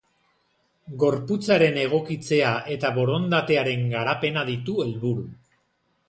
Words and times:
Gorputzaren 1.01 1.75
egokitzea 1.81 2.53
eta 2.75 2.91
borondatearen 2.95 3.83
garapena 3.91 4.47
ditu 4.49 4.79
helburu. 4.85 5.27